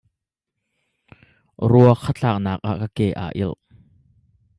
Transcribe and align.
Ruakha 1.71 2.11
tlaknak 2.17 2.59
ah 2.69 2.77
a 2.85 2.87
ke 2.95 3.07
aa 3.23 3.29
ilh. 3.43 3.59